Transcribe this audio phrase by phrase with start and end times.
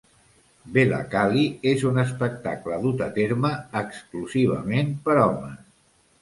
[0.77, 3.53] Velakali és un espectacle dut a terme
[3.83, 5.63] exclusivament per homes.